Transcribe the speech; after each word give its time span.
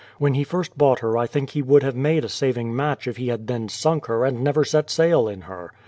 When 0.17 0.33
he 0.33 0.43
first 0.43 0.75
bought 0.75 1.01
her 1.01 1.15
I 1.15 1.27
think 1.27 1.51
he 1.51 1.61
would 1.61 1.83
have 1.83 1.95
made 1.95 2.25
a 2.25 2.27
saving 2.27 2.75
match 2.75 3.07
if 3.07 3.17
he 3.17 3.27
had 3.27 3.45
then 3.45 3.69
sunk 3.69 4.07
her 4.07 4.25
and 4.25 4.43
never 4.43 4.63
set 4.65 4.89
sail 4.89 5.27
in 5.27 5.41
her 5.41 5.71